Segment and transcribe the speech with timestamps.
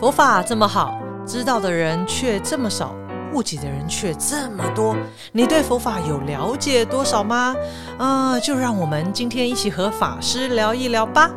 [0.00, 2.94] 佛法这么好，知道的人却这么少，
[3.34, 4.96] 误解的人却这么多。
[5.30, 7.54] 你对佛法有了解多少吗？
[7.98, 11.30] 啊，就让我们今天一起和法师聊一聊吧。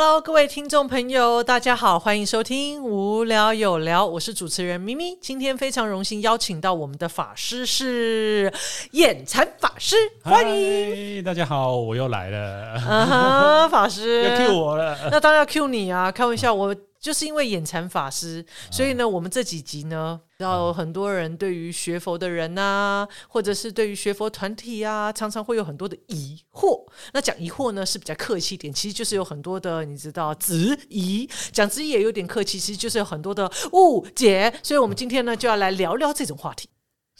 [0.00, 5.18] Hello，各位听众朋友，大家好，欢迎收听《无聊有聊》，我是主持人咪咪。
[5.20, 8.52] 今天非常荣幸邀请到我们的法师是
[8.92, 11.16] 眼禅法师，欢迎。
[11.16, 14.96] 嗨大家好，我又来了，法师 要 Q 我了。
[15.10, 16.12] 那当然要 Q 你啊！
[16.12, 26.84] 开玩笑，我就是因为眼馋法师，所以呢，我们这几集呢，让很多人对于学佛的人呐、或者是对于学佛团体啊，常常会有很多的疑惑。
[27.12, 34.52] 那讲疑惑呢是比较客气一点，其实就是有很多的你知道质疑，讲质疑也有点客气，其实就是有很多的误解。
[34.62, 36.68] 所以我们今天呢就要来聊聊这种话题。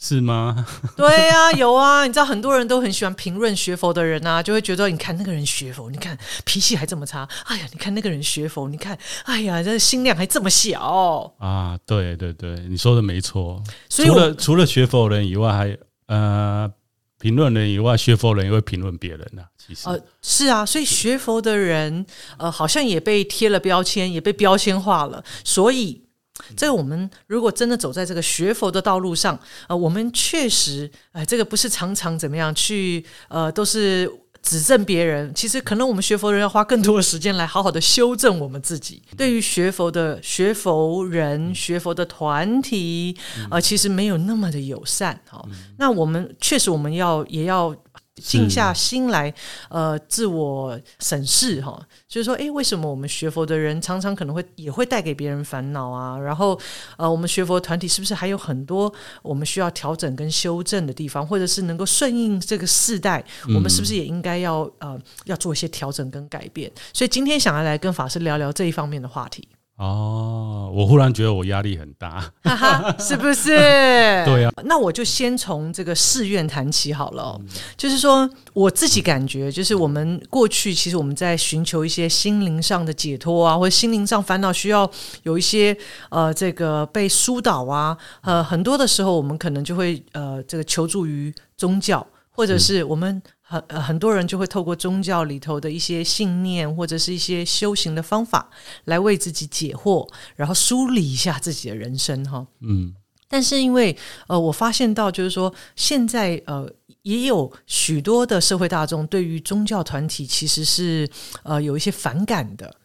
[0.01, 0.65] 是吗？
[0.95, 13.61] 对呀、有啊，你知道很多人都很喜欢评论学佛的人啊，就会觉得你看那个人学佛，你看脾气还这么差，哎呀，你看那个人学佛，你看，哎呀，这心量还这么小，啊，对对对，你说的没错。
[13.89, 16.71] 所以除了除了学佛人以外，还呃
[17.19, 19.43] 评论人以外，学佛人也会评论别人啊。
[19.57, 22.05] 其实，呃是啊，所以学佛的人
[22.37, 26.05] 呃好像也被贴了标签，也被标签化了，所以。
[26.55, 35.33] 这个我们如果真的走在这个学佛的道路上，呃，我们确实，哎、这个不是常常怎么样去，呃，都是指正别人。
[35.35, 39.01] 其实可能我们学佛人要花更多的时间来好好的修正我们自己。
[39.17, 43.15] 对于学佛的学佛人、学佛的团体，
[43.51, 45.19] 呃，其实没有那么的友善。
[45.29, 45.43] 哈、
[45.77, 47.75] 那我们确实我们要也要
[48.19, 49.33] 静下心来，
[49.69, 56.17] 呃，自我审视哈，就是说，诶，为什么我们学佛的人常常可能会也会带给别人烦恼啊？
[56.17, 56.59] 然后，
[56.97, 63.23] 呃，我们学佛团体是不是还有很多我们需要调整跟修正的地方，或者是能够顺应这个世代，
[63.55, 66.71] 我们是不是也应该要呃要做一些调整跟改变？
[66.93, 69.47] 所以今天想要来跟法师聊聊这一方面的话题，
[69.79, 72.19] 哦，我忽然觉得我压力很大。
[72.43, 73.55] 哈哈，是不是？
[74.27, 77.41] 对啊，那我就先从这个寺院谈起好了哦、
[77.77, 84.89] 就是说我自己感觉，就是我们过去其实我们在寻求一些心灵上的解脱啊，或者心灵上烦恼需要
[85.23, 85.75] 有一些
[86.09, 98.47] 呃这个被疏导啊，呃很多的时候我们可能就会呃这个求助于宗教，或者是我们很、呃很多人就会透过宗教里头的一些信念或者是一些修行的方法
[98.85, 102.45] 来为自己解惑，然后梳理一下自己的人生哈。
[102.61, 102.93] 嗯，
[103.27, 106.71] 但是因为呃，我发现到就是说，现在呃，
[107.01, 111.09] 也有许多的社会大众对于宗教团体其实是
[111.41, 112.75] 呃有一些反感的，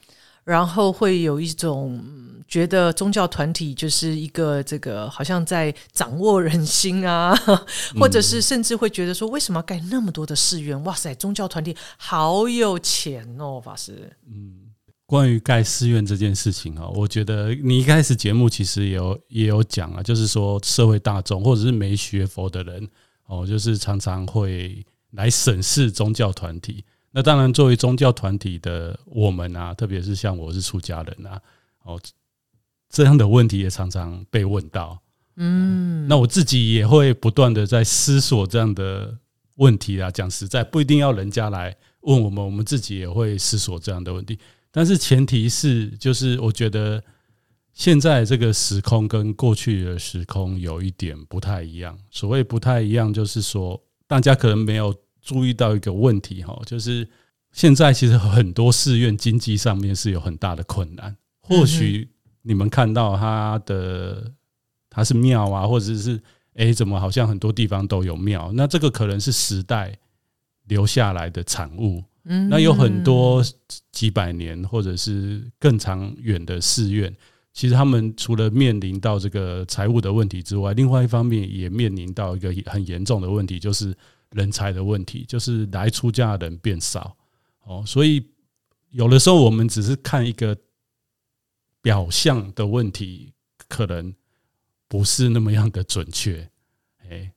[0.44, 7.34] 然后会有一种、嗯觉得宗教团体就是一个这个好像在掌握人心啊，
[7.98, 10.80] 或者是甚至会觉得说，为什么要盖那么多的寺院？
[10.84, 14.12] 哇塞，宗教团体好有钱哦，法师。
[14.28, 14.70] 嗯
[15.06, 22.86] 关于盖寺院这件事情啊，我觉得你一开始节目其实也有也有讲啊，就是说社会大众或者是没学佛的人
[23.26, 26.84] 哦，就是常常会来审视宗教团体。
[27.16, 31.40] 那当然，作为宗教团体的我们啊，特别是像我是出家人啊，
[31.84, 32.00] 哦，
[32.88, 35.00] 这样的问题也常常被问到。
[35.36, 39.16] 嗯，那我自己也会不断的在思索这样的
[39.58, 40.10] 问题啊。
[40.10, 44.36] 讲实在，不一定要人家来问我们，我们自己也会思索这样的问题。
[44.72, 47.00] 但是前提是，就是我觉得
[47.72, 51.96] 现在这个时空跟过去的时空有一点不太一样。
[52.10, 54.92] 所谓不太一样，就是说大家可能没有
[55.24, 57.08] 注意到一个问题哈，就是
[57.50, 61.16] 现在其实很多寺院经济上面是有很大的困难。
[61.40, 62.08] 或许
[62.42, 64.30] 你们看到它的
[64.90, 66.20] 它是庙啊，或者是
[66.54, 68.52] 诶怎么好像很多地方都有庙？
[68.54, 69.98] 那这个可能是时代
[70.66, 72.04] 留下来的产物。
[72.26, 73.44] 嗯那有很多
[73.92, 77.14] 几百年或者是更长远的寺院，
[77.52, 83.94] 其实他们除了面临到这个财务的问题之外，另外一方面也面临到一个很严重的问题，就是
[84.34, 87.16] 人才的问题，就是来出家的人变少。
[87.62, 88.30] 哦，所以
[88.90, 90.56] 有的时候我们只是看一个
[91.80, 93.32] 表象的问题，
[93.68, 94.14] 可能
[94.88, 96.50] 不是那么样的准确。
[97.08, 97.32] 哎，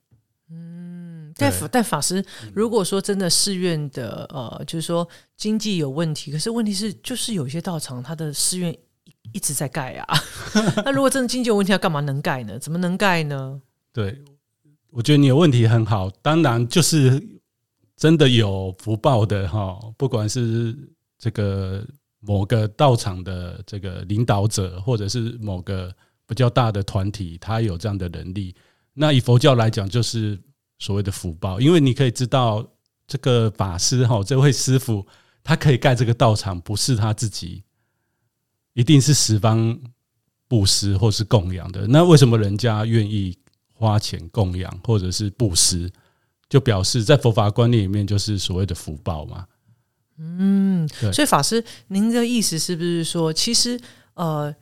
[1.34, 8.72] 但对法但法师，如果说真的寺院的呃，就是说经济有问题，可是问题是就是有一些道场，它的寺院
[9.04, 10.18] 一一直在盖啊。
[10.84, 12.58] 那如果真的经济有问题，要干嘛能盖呢？
[12.58, 13.62] 怎么能盖呢？
[13.92, 14.22] 对，
[14.90, 16.10] 我觉得你的问题很好。
[16.22, 17.22] 当然，就是
[17.96, 20.76] 真的有福报的哈，不管是
[21.18, 21.86] 这个
[22.20, 25.94] 某个道场的这个领导者，或者是某个
[26.26, 28.54] 比较大的团体，他有这样的能力。
[28.94, 30.38] 那以佛教来讲，就是
[30.78, 32.66] 所谓的福报，因为你可以知道，
[33.06, 35.06] 这个法师哈，这位师傅，
[35.44, 37.62] 他可以盖这个道场，不是他自己
[38.74, 39.78] 一定是十方
[40.48, 41.86] 布施或是供养的。
[41.86, 43.36] 那为什么人家愿意
[43.78, 45.88] 花钱供养或者是布施？
[46.48, 49.46] 就表示在佛法观念里面，就是所谓的福报嘛。
[50.16, 53.78] 嗯，所以法师，您的意思是不是说，其实
[54.14, 54.54] 呃，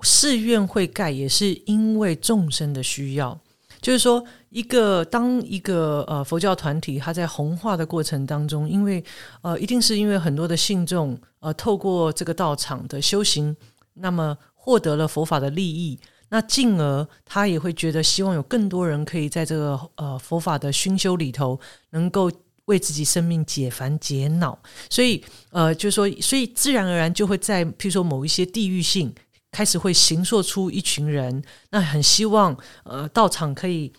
[0.00, 3.38] 寺院会盖也是因为众生的需要？
[3.82, 9.04] 就是说，一个当一个呃佛教团体，它在红化的过程当中，因为
[9.42, 13.54] 呃，一定是因为很多的信众呃，透过这个道场的修行，
[13.92, 16.00] 那么获得了佛法的利益。
[16.28, 21.58] 那进而他也会觉得，希望有更多人可以在这个呃佛法的熏修里头，
[21.90, 22.30] 能够
[22.64, 24.58] 为自己生命解烦解恼。
[24.90, 29.14] 所以呃，就是说，所以自然而然就会在譬如说某一些地域性
[29.52, 33.92] 开始会形塑出一群人，那很希望呃道场可以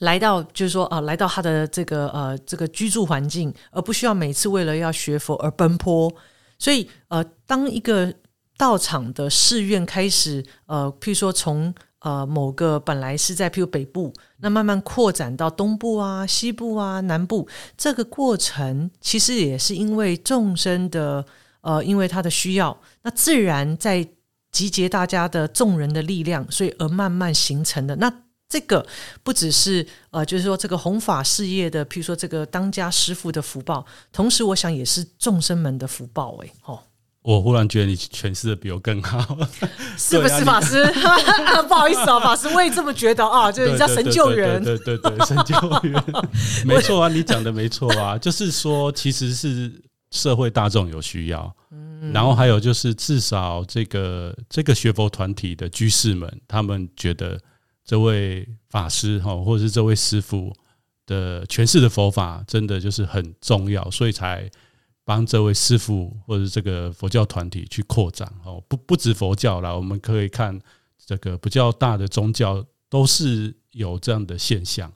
[0.00, 6.12] 来到，就是说呃来到他的这个呃这个居住环境，而不需要每次为了要学佛而奔波。
[6.58, 8.12] 所以呃，当一个
[8.58, 21.24] 道场的寺院开始，呃，譬如说从呃某个本来是在譬如北部，那慢慢扩展到东部啊、西部啊、南部，这个过程其实也是因为众生的
[21.60, 24.06] 呃，因为他的需要，那自然在
[24.52, 27.96] 集结大家的众人的力量，所以而慢慢形成的。
[27.96, 28.10] 那
[28.48, 28.86] 这个
[29.22, 36.80] 不只是呃，就是说这个弘法事业的，譬如说这个当家师傅的福报，同时我想也是众生们的福报，哎，哦。
[37.26, 39.36] 我忽然觉得你诠释的比我更好，
[39.98, 40.84] 是不是法师？
[41.66, 46.04] 不好意思啊， 法师，我也这么觉得啊，就是叫神救援，对对对，神救援，
[46.64, 49.72] 没错啊，你讲的没错啊，就是说，其实是
[50.12, 51.52] 社会大众有需要，
[52.12, 57.36] 然后还有就是至少这个这个学佛团体的居士们，他们觉得
[57.84, 60.54] 这位法师哈，或者是这位师傅
[61.06, 64.48] 的诠释的佛法，真的就是很重要，所以才。
[65.06, 70.60] 帮这位师傅或者这个佛教团体去扩展哦，不不止佛教啦，我们可以看
[71.06, 74.92] 这个比较大的宗教都是有这样的现象。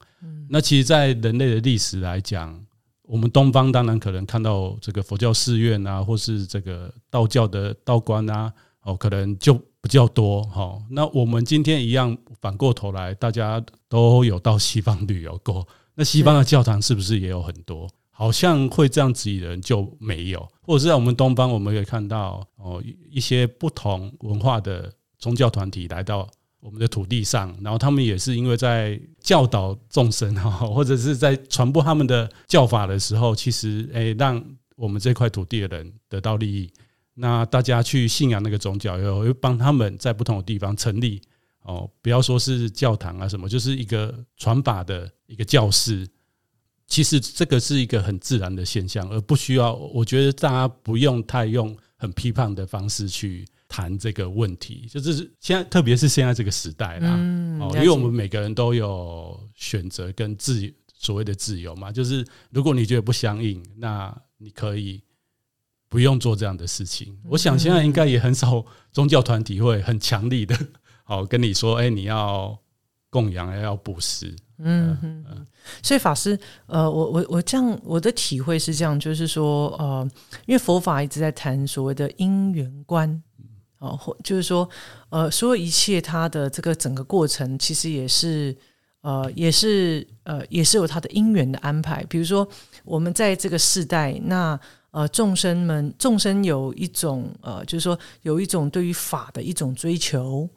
[0.48, 2.60] 那其实，在人类的历史来讲，
[3.02, 8.52] 我们东方当然可能看到这个佛教寺院啊，或是这个道教的道观啊，
[8.82, 10.76] 哦，可能就比较多哈。
[10.90, 17.88] 那我们今天一样，反过头来，大家都有到西方旅游过，那西方的教堂是不是也有很多？
[18.20, 26.28] 好像会这样子的人就没有，或者是在我们东方，我们可以看到哦，一些不同文化的宗教团体来到
[26.60, 34.44] 我们的土地上，然后他们也是因为在教导众生哈，或者是在传播他们的教法的时候，其实诶，让
[34.76, 36.70] 我们这块土地的人得到利益。
[37.14, 41.22] 那大家去信仰那个宗教，又又帮他们在不同的地方成立
[41.62, 46.06] 哦，不要说是教堂啊什么，就是一个传法的一个教室。
[46.90, 49.72] 其实这个是一个很自然的现象，而不需要。
[49.72, 54.88] 我觉得大家不用太用很批判的方式去谈这个问题。
[54.90, 57.12] 就是现在，特别是现在这个时代啦，
[57.60, 60.60] 哦，因为我们每个人都有选择跟自
[60.98, 61.92] 所谓的自由嘛。
[61.92, 65.00] 就是如果你觉得不相应，那你可以
[65.88, 67.16] 不用做这样的事情。
[67.24, 70.58] 我想现在应该也很少宗教团体会很强力的，
[71.04, 72.58] 好跟你说，哎，你要
[73.08, 74.34] 供养，要布施。
[74.62, 75.46] 嗯嗯，
[75.82, 80.06] 所以法师，呃，我我我这样，我的体会是这样，就是说，呃，
[80.46, 83.22] 因为佛法一直在谈所谓的因缘观，
[83.78, 84.68] 哦，或就是说，
[85.08, 88.54] 呃，所有一切它的这个整个过程，其实也是，
[89.00, 92.04] 呃，也是，呃，也是有它的因缘的安排。
[92.04, 92.46] 比如说，
[92.84, 100.48] 我们在这个世代，那呃，众生们，众生有一种，呃，就是说，有一种对于法的一种追求。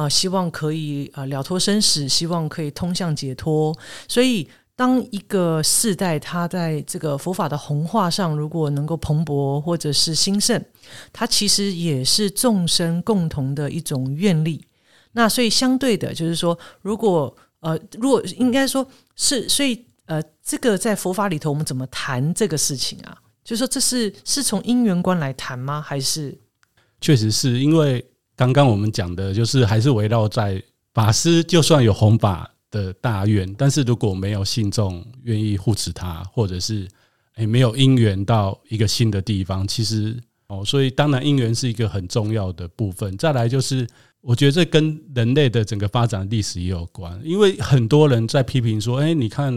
[0.00, 3.76] 啊，希望可以啊了脱生死，希望可以通向解脱。
[4.08, 10.64] 所以，当一个世代他在这个佛法的弘化上，如果能够蓬勃或者是兴盛，
[11.12, 14.64] 它其实也是众生共同的一种愿力。
[15.12, 23.18] 那所以，相对的，就是说，如果呃，如果应该说是，所以呃，这个在佛法里头，我们怎么谈这个事情啊？
[23.44, 25.82] 就是说，这是是从因缘观来谈吗？
[25.82, 26.38] 还是
[27.02, 28.02] 确实是因为？
[28.40, 30.62] 刚刚我们讲的就是还是围绕在
[30.94, 36.88] 法师，就算有弘法的大愿，但是如果没有信众愿意护持他，或者是
[37.34, 43.14] 诶没有因缘到一个新的地方，其实哦，所以当然因缘是一个很重要的部分。
[43.18, 43.86] 再来就是，
[44.22, 49.52] 我觉得这跟人类的整个发展历史也有关，因为很多人在批评说，哎，你看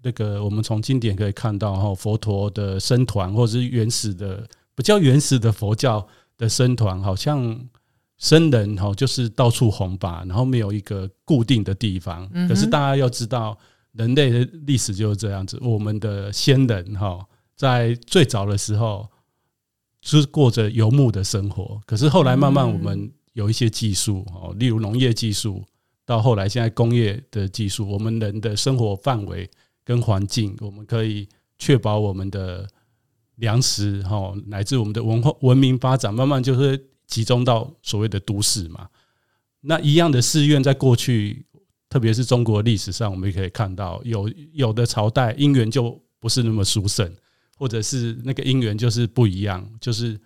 [0.00, 7.68] 那个我们从经典可以看到哈，佛陀的僧团或者是原始的不叫原始的佛教的僧团，好像。
[8.18, 12.28] 僧人哈，就是到处弘法，然后没有一个固定的地方。
[12.48, 13.56] 可是大家要知道，
[13.92, 15.58] 人类的历史就是这样子。
[15.62, 19.08] 我们的先人哈，在最早的时候，
[20.02, 21.80] 是过着游牧的生活。
[21.86, 25.64] 可是后来慢慢我们有一些技术哦，例如农业技术，
[26.04, 29.48] 到后来现在工业的技术，我们人的生活范围
[29.84, 32.68] 跟环境，我们可以确保我们的
[33.36, 38.88] 粮食哈，乃至我们的文化文明发展，慢慢就是集中到所谓的都市嘛。
[39.60, 41.44] 那一样的寺院，在过去，
[41.88, 47.12] 特别是中国历史上，我们也可以看到，有有的朝代姻缘就不是那么殊胜，
[47.56, 50.16] 或者是那个姻缘就是不一样，就是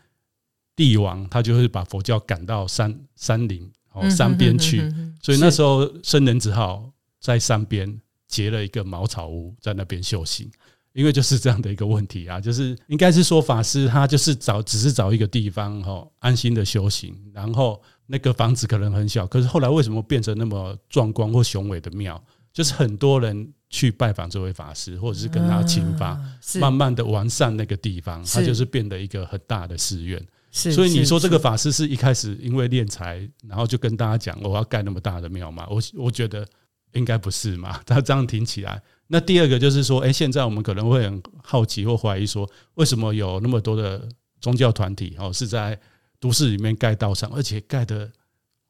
[0.77, 4.83] 帝王他就会把佛教赶到山山林哦山边去，
[5.23, 10.51] 所以那时候僧人只好在山边结了一个茅草屋，在那边修行。
[10.93, 17.81] 因为就是这样的一个问题啊， 就是应该是说法师他就是找只是找一个地方哈安心的修行，然后。
[18.05, 22.23] 那个房子可能很小，可是后来为什么变成那么壮观或雄伟的庙？
[22.53, 26.21] 就是很多人去拜访这位法师，或者是跟他请法，
[26.61, 30.23] 慢慢的完善那个地方，它就是变得一个很大的寺院。
[30.51, 35.67] 所以你说这个法师是一开始因为敛财，然后就跟大家讲我要盖那么大的庙吗？
[35.71, 36.47] 我我觉得
[36.93, 37.81] 应该不是嘛。
[37.87, 44.09] 他这样听起来，那第二个就是说，哎，现在我们可能会很好奇或怀疑说，为什么有那么多的
[44.41, 45.79] 宗教团体哦是在。
[46.23, 48.09] 都市里面盖道场，而且盖的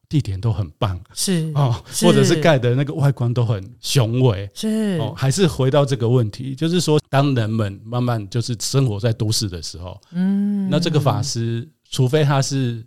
[0.09, 5.12] 地点都很棒，是哦，或者是盖的那个外观都很雄伟，是哦。
[5.15, 12.83] 还是回到这个问题，就是说，当人们慢慢就是生活在都市的时候，嗯，那这个法师，除非他是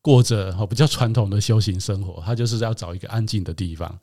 [0.00, 3.98] 过着哦比较传统的修行生活，他就是要找一个安静的地方。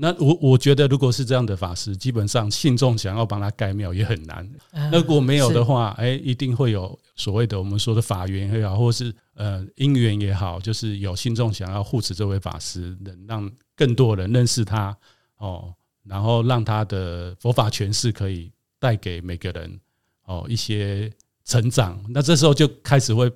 [0.00, 4.48] 那我我觉得，如果是这样的法师，基本上信众想要帮他盖庙也很难。
[4.72, 14.96] 那如果没有的话，哎，一定会有所谓的我们说的法缘也好，或是呃因缘也好，就是有信众想要护持这位法师，能让更多人认识他
[15.38, 15.74] 哦，
[16.04, 19.80] 然后让他的佛法诠释可以带给每个人
[20.26, 21.12] 哦一些
[21.44, 22.00] 成长。
[22.08, 23.28] 那这时候就开始会。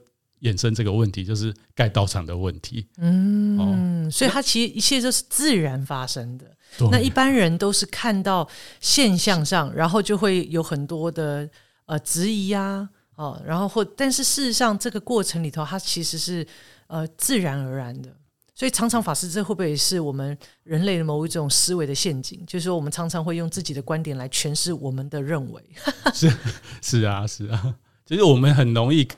[0.43, 6.52] 衍生这个问题就是盖道场的问题，嗯，所以它其实一切都是自然发生的。
[6.91, 8.49] 那一般人都是看到
[8.81, 11.49] 现象上，然后就会有很多的
[11.87, 16.47] 呃质疑啊，哦，然后或但是事实上这个过程里头，它其实是
[16.87, 18.09] 呃自然而然的。
[18.55, 22.45] 所以常常法师，这会不会是我们人类的某一种思维的陷阱？
[22.47, 25.63] 就是说，我们常常会用自己的观点来诠释我们的认为。
[26.15, 26.33] 是
[26.81, 27.75] 是啊是啊，
[28.05, 29.09] 就是我们很容易。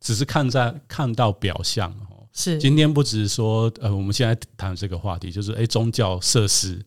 [0.00, 6.80] 只是看在看到表象哦，是今天不只是说呃，我们现在谈这个话题，就是诶宗教设施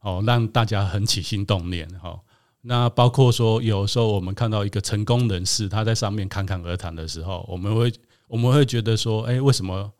[0.00, 2.20] 哦，让大家很起心动念哈。
[2.62, 7.92] 那包括说，有时候我们看到一个成功人士，他在上面侃侃而谈的时候，我们会
[8.26, 9.92] 我们会觉得说，哎，为什么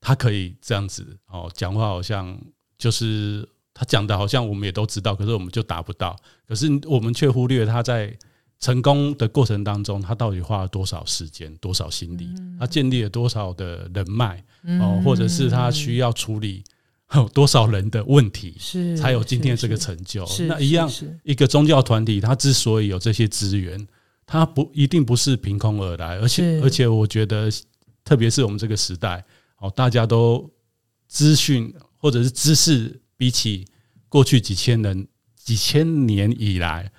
[0.00, 1.48] 他可以这样子哦？
[1.54, 2.36] 讲话好像
[2.76, 6.16] 就是他讲的，好像我们也都知道，可是我们就达不到，
[6.48, 8.18] 可是我们却忽略他在。
[8.60, 12.28] 成功的过程当中，他到底花了多少时间、多少心力？
[12.58, 14.42] 他建立了多少的人脉
[14.80, 16.64] 哦，或者是他需要处理
[17.32, 20.26] 多少人的问题，是才有今天这个成就？
[20.48, 20.90] 那一样，
[21.22, 23.86] 一个宗教团体，他之所以有这些资源，
[24.26, 27.48] 他不一定不是凭空而来，而且而且，我觉得，
[28.04, 29.24] 特别是我们这个时代
[29.58, 30.50] 哦，大家都
[31.06, 33.64] 资讯或者是知识，比起
[34.08, 36.90] 过去几千人、几千年以来。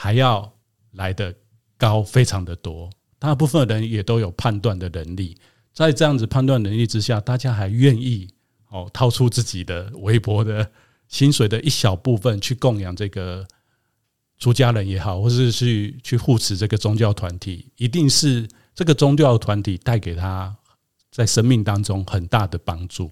[0.00, 0.54] 还要
[0.92, 1.34] 来的
[1.76, 2.88] 高，非常的多。
[3.18, 5.36] 大部分人也都有判断的能力，
[5.72, 8.28] 在这样子判断能力之下，大家还愿意
[8.68, 10.70] 哦掏出自己的微薄的
[11.08, 13.44] 薪水的一小部分去供养这个
[14.38, 20.56] 出家人也好，或是去去护持这个宗教团体，一定是这个宗教团体带给他
[21.10, 23.10] 在生命当中很大的帮助。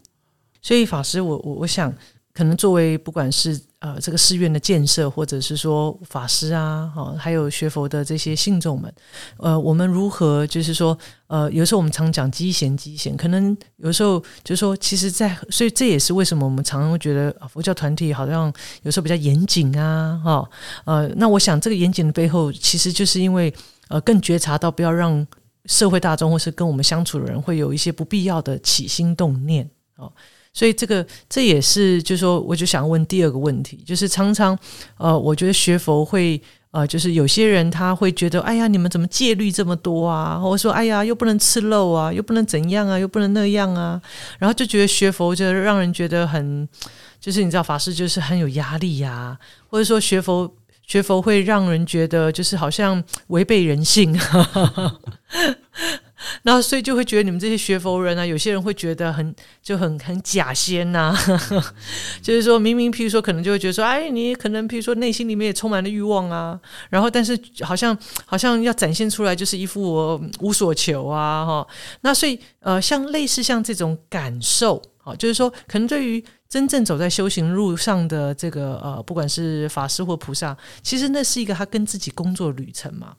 [0.62, 1.92] 所以法师，我我我想。
[2.32, 8.92] 可能作为不管是呃这个寺院的建设，或者是说法师啊，哈，还有学佛的这些信众们，
[9.36, 18.52] 呃，我们如何就是说，呃，有时候我们常讲积贤积贤，可能有时候就是说，其实，在所以这也是为什么我们常常会觉得佛教团体好像
[18.82, 20.50] 有时候比较严谨啊，哈，
[20.84, 23.54] 呃，那我想这个严谨的背后，其实就是因为
[23.86, 25.24] 呃更觉察到不要让
[25.66, 30.12] 社会大众或是跟我们相处的人会有一些不必要的起心动念哦。
[30.56, 34.58] 所以这个这也是，就是说，我就想问第二个问题，就是常常，
[34.96, 40.38] 呃，我觉得学佛会，呃，就是有些人他会觉得，哎呀，你们怎么戒律这么多啊？
[40.38, 44.00] 或者说，哎呀，又不能吃肉啊，又不能怎样啊，又不能那样啊，
[44.38, 46.66] 然后就觉得学佛就让人觉得很，
[47.20, 49.36] 就是你知道，法师就是很有压力呀，
[49.68, 50.50] 或者说学佛
[50.86, 54.18] 学佛会让人觉得就是好像违背人性。
[56.42, 61.16] 然后，所以就会觉得你们这些学佛人啊，有些人会觉得很就很很假仙呐、
[62.22, 66.58] 就是说明明譬如说可能就会觉得说，哎，你可能譬如说内心里面也充满了欲望啊，
[66.90, 71.66] 然后但是好像好像要展现出来就是一副我无所求啊，哈，
[72.00, 83.14] 那所以呃，像类似像这种感受，啊，就是说可能对于真正走在修行路上的这个呃，不管是法师或菩萨，其实那是一个他跟自己工作旅程嘛。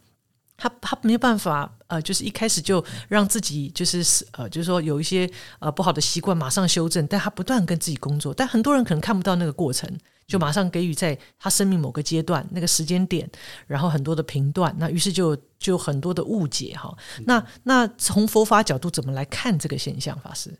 [0.57, 8.33] 他他没有办法呃，就是一开始就让自己就是呃，就是说有一些呃不好的习惯马上修正，但他不断跟自己工作。
[8.33, 9.87] 但很多人可能看不到那个过程，
[10.25, 13.29] 就马上给予在他生命某个阶段那个时间点，
[13.67, 16.93] 然后很多的评断，那于是就就很多的误解哈。
[17.25, 20.51] 那那从佛法角度怎么来看这个现象，法师？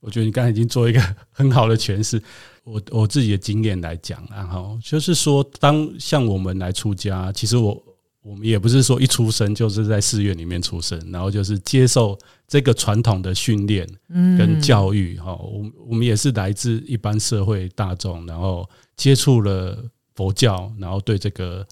[0.00, 2.20] 我觉得你刚才已经做一个 很好的诠释。
[2.64, 7.84] 我我自己的经验来讲，然后就是说，当像我们来出家，其实我。
[8.20, 13.88] 我们也不是说一出生就是在寺院里面出生，然后就是接受这个传统的训练
[14.36, 15.34] 跟教育哈。
[15.36, 19.82] 我我们也是来自一般社会大众，然后接触了
[20.14, 21.66] 佛教，然后对这个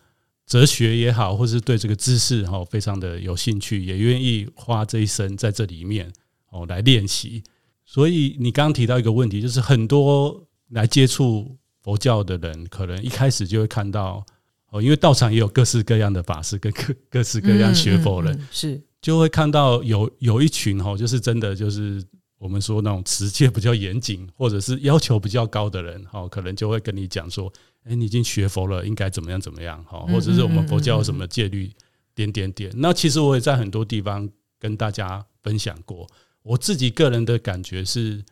[0.47, 6.11] 哲学也好，或是对这个知识哈，非常的有兴趣，也愿意花这一生在这里面
[6.51, 7.43] 哦来练习。
[7.85, 14.25] 所以你刚刚提到一个问题，就是很多来接触佛教的人，可能一开始就会看到。
[14.71, 22.03] 哦，因为道场也有各式各样的法师跟各各式各样学佛人，是就会看到有有一群哈，就是真的就是
[22.39, 27.53] 我们说那种持戒比较严谨，或者是要求比较高的人，哈，可能就会跟你讲说，
[27.85, 31.71] 哎，你已经学佛了，应该怎么样怎么样，哈，或者是我们佛教有什么戒律，
[32.15, 32.73] 点点点。
[32.75, 36.09] 那其实我也在很多地方跟大家分享过，
[36.43, 38.25] 我自己个人的感觉是，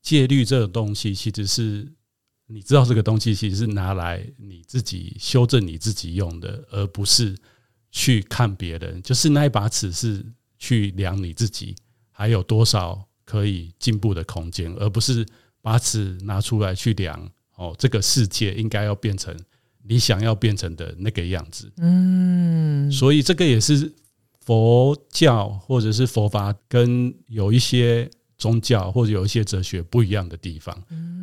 [0.00, 1.92] 戒律这种东西其实是。
[2.52, 7.34] 你知道这个东西其实是拿来你自己修正你自己用的，而不是
[7.90, 9.00] 去看别人。
[9.02, 10.22] 就是那一把尺是
[10.58, 11.74] 去量你自己
[12.10, 15.26] 还有多少可以进步的空间，而不是
[15.62, 19.34] 把尺拿出来去量哦，这个世界应该要变成
[19.82, 21.72] 你想要变成的那个样子。
[21.78, 23.90] 嗯，所以这个也是
[24.40, 28.10] 佛教或者是佛法跟有一些。
[28.42, 30.76] 宗教或者有一些哲学不一样的地方，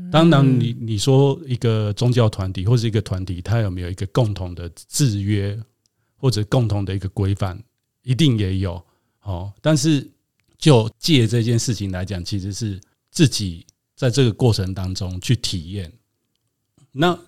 [0.10, 5.60] 当然，你你说一个宗教团体或者一个团体，它有没有一个共同的制约
[6.16, 7.62] 或者共同的一个规范，
[8.04, 8.82] 一定也有
[9.24, 9.52] 哦。
[9.60, 10.10] 但是
[10.58, 12.80] 就借这件事情来讲，其实是
[13.12, 13.66] 自己
[13.98, 15.92] 在这个过程当中去体验。
[16.94, 17.20] 那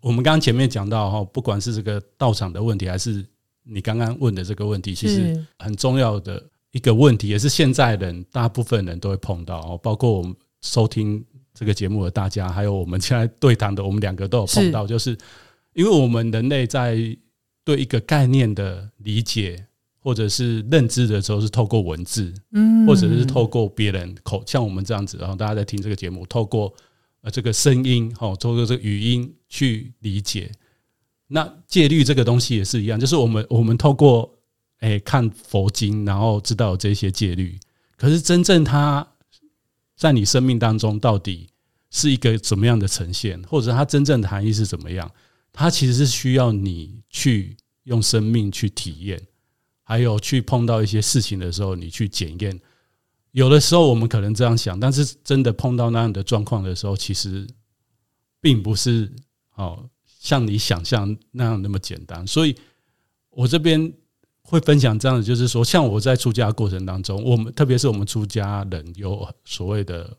[0.00, 3.24] 我们刚刚前面讲到哈，不管是这个道场的问题，还是
[3.62, 6.42] 你刚刚问的这个问题，其实很重要的。
[6.76, 15.16] 一个问题也是现在人大部分人都会碰到哦，包括我们收听这个节目的大家，还有我们现在对谈的，我们两个都有碰到，就是
[15.72, 16.98] 因为我们人类在
[17.64, 19.64] 对一个概念的理解
[20.00, 26.70] 或者是认知的时候，是透过文字，嗯，或者是透过别人口，像我们这样子，然后大家在听这个节目，透过
[27.22, 30.52] 呃这个声音，哦，透过这个语音去理解。
[31.28, 34.30] 那戒律这个东西也是一样，就是我们我们透过。
[34.80, 37.58] 哎，看佛经，然后知道这些戒律。
[37.96, 39.06] 可是真正它
[39.96, 41.48] 在你生命当中到底
[41.90, 45.10] 是一个怎么样的呈现，或者它真正的含义是怎么样？
[45.50, 49.26] 它其实是需要你去用生命去体验，
[49.82, 52.60] 还有去碰到一些事情的时候，你去检验。
[53.30, 57.48] 有的时候我们可能这样想，但是真的碰到那样的状况的时候，其实
[58.42, 59.10] 并不是
[59.54, 59.88] 哦
[60.20, 62.26] 像你想象那样那么简单。
[62.26, 62.54] 所以
[63.30, 63.90] 我这边。
[64.46, 70.16] 会分享这样的，就是说，像我在出家过程当中，我们特别是我们出家人有所谓的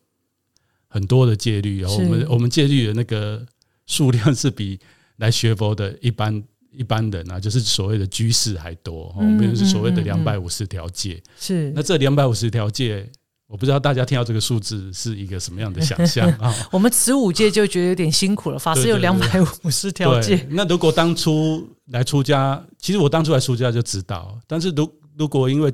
[0.87, 3.45] 很多的戒律，然后我们我们戒律的那个
[3.85, 4.77] 数量是比
[5.15, 9.13] 来学佛的一般一般人啊，就是所谓的居士还多。
[9.17, 13.09] 我们是所谓的两百五十条戒，是那这两百五十条戒。
[13.49, 16.53] 我不知道大家听到这个数字是一个什么样的想象啊？
[16.69, 20.45] 我们十五届就觉得有点辛苦了，法师有两百五十条戒。
[20.49, 25.73] 那如果当初来出家，其实我当初来出家就知道，但是如如果因为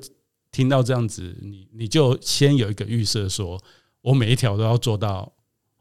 [0.51, 3.61] 听到这样子，你你就先有一个预设，说
[4.01, 5.31] 我每一条都要做到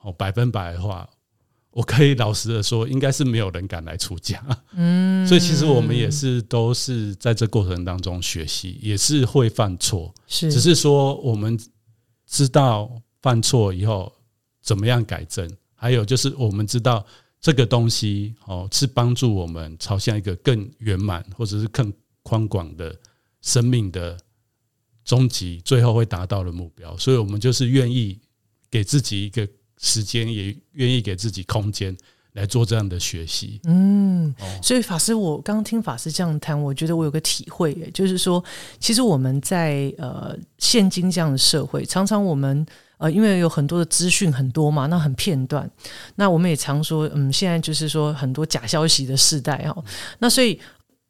[0.02, 1.08] 哦百分百的话，
[1.70, 4.42] 我可以老实的说，应该是没有人敢来出家。
[4.72, 11.58] 嗯，所以其实我们也是都是在这过程当中学习，也是会犯错，是只是说我们。
[12.24, 12.90] 知道
[13.20, 14.10] 犯错以后
[14.62, 17.04] 怎么样改正，还有就是我们知道
[17.42, 22.96] 这个东西哦是帮助我们朝向一个更圆满或者是更宽广的
[23.42, 24.16] 生命的
[25.04, 26.96] 终极，最后会达到的目标。
[26.96, 28.16] 所以，我们就是愿意
[28.70, 29.46] 给自己一个
[29.78, 31.96] 时间，也愿意给自己空间，
[32.34, 33.60] 来做这样的学习。
[33.64, 38.42] 嗯，所以法师，我刚刚听法师这样谈，我觉得我有个体会，就是说，
[38.78, 42.64] 其实我们在呃现今这样的社会，常常我们
[43.02, 45.68] 呃因为有很多的资讯很多嘛，那很片段，
[46.14, 49.84] 那我们也常说，嗯，现在就是说很多假消息的时代哦，
[50.20, 50.60] 那所以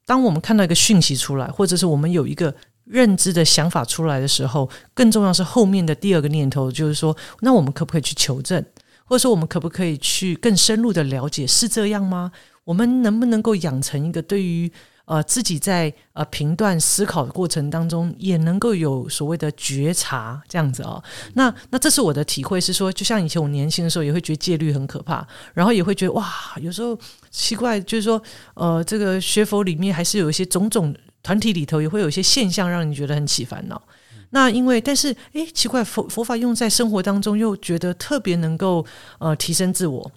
[0.06, 8.64] 当我们看到一个讯息出来，或者是我们有一个认知的想法出来的时候，更重要是后面的第二个念头，就是说，那我们可不可以去求证？
[9.04, 12.32] 或者说，我们可不可以去更深入的了解是这样吗？
[12.64, 14.72] 我们能不能够养成一个对于
[15.04, 21.02] 呃自己在呃评断思考的过程当中，也能够有所谓的觉察这样子哦？
[21.34, 26.26] 那那这是我的体会，是说，就像以前我年轻的时候，也会觉得戒律很可怕，然后也会觉得哇，
[26.60, 26.98] 有时候
[27.30, 28.22] 奇怪，就是说
[28.54, 33.80] 呃，这个学佛里面还是有一些种种团体里头也会有一些现象，让你觉得很起烦恼。
[34.34, 38.82] 那因为，但是，诶，奇怪，佛佛法用在生活当中，又觉得特别能够
[39.18, 40.10] 呃提升自我，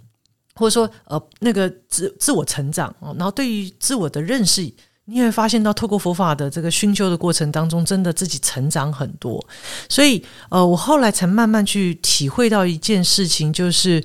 [0.56, 3.16] 或者说呃那个自自我成长哦。
[3.18, 4.62] 然后对于自我的认识，
[5.06, 9.46] 你也会发现到，透过佛法的这个熏修的过程当中，真的自己成长很多。
[9.88, 14.04] 所以呃，我后来才慢慢去体会到一件事情，就是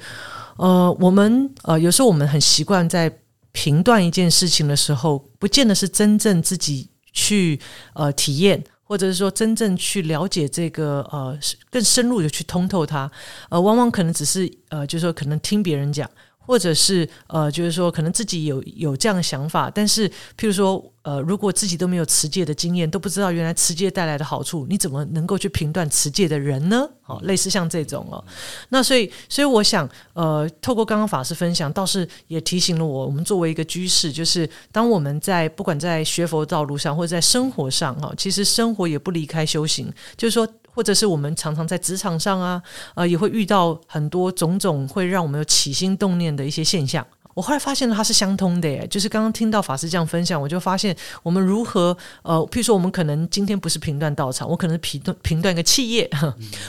[0.56, 3.10] 呃，我们呃有时候我们很习惯在
[3.52, 7.58] 评断一件事情的时候，不见得是真正自己去
[7.94, 8.62] 呃体验。
[8.90, 11.38] 或者是说，真正去了解这个呃，
[11.70, 13.08] 更深入的去通透它，
[13.48, 16.10] 呃，往往可能只是呃，就是说，可能听别人讲。
[16.50, 26.84] 或者是呃，就是说，可能自己有有这样的想法，但是，譬如说，呃，如果自己都没有持戒的经验，都不知道原来持戒带来的好处，你怎么能够去评断持戒的人呢？
[27.06, 28.24] 哦，类似像这种哦，
[28.70, 40.48] 那所以，所以我想，呃，透过刚刚法师分享，倒是也提醒了我，我们作为一个居士，就是当我们在不管在学佛道路上，或者在生活上，哈，其实生活也不离开修行，就是说。
[40.72, 42.62] 或者是我们常常在职场上啊，
[42.94, 47.06] 呃，也会遇到很多种种会让我们有起心动念的一些现象。
[47.34, 56.10] 我后来发现了它是相通的，耶，就是刚刚听到法师这样分享，我就发现我们如何呃，譬如说我们可能今天不是评断道场，我可能评断评断一个企业，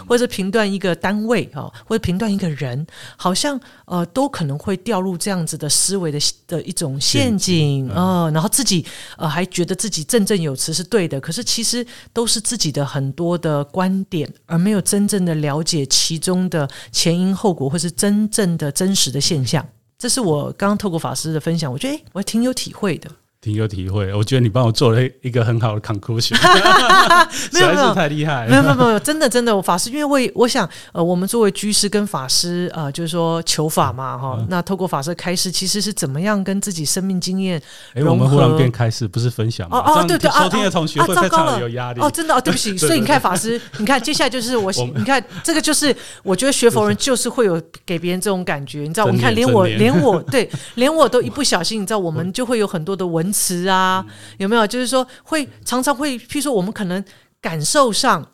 [0.08, 2.86] 或者是评断一个单位啊，或者评断一个人，
[3.18, 8.86] 好像呃都可能会掉入这样子的思维的的一种陷阱啊，然后自己
[9.18, 19.68] 呃还觉得自己振振有词是对的，可是其实都是自己的很多的观点，而没有真正的了解其中的前因后果，或是真正的真实的现象。
[20.02, 23.08] 这是我刚透过法师的分享，我觉得哎，我还挺有体会的。
[23.42, 26.36] 挺有体会，我觉得你帮我做了一个很好的 conclusion，
[27.32, 28.46] 实在是太厉害。
[28.48, 37.60] 没有没有没有，真的真的，我法师，因为为我想，呃，我们作为居士跟法师，呃，就是说求法嘛，哈，那透过法师开示，其实是怎么样跟自己生命经验
[37.96, 39.80] 哎，我们忽然变开示，不是分享吗？
[39.80, 42.00] 哦哦，对对啊，收听的同学会非常有压力。
[42.00, 42.78] 哦，真的哦，对不起。
[42.78, 49.10] 所以你看法师，你看接下来就是我， 你看这个就是我觉得学佛人就是会有给别人这种感觉，你知道？
[49.10, 53.31] 你看连我连我对 连我都一不小心，你知道，我们就会有很多的文。
[53.32, 54.06] 词啊，
[54.38, 54.66] 有没有？
[54.68, 57.04] 就是说，会常常会，譬如说，我们可能
[57.40, 58.32] 感受上。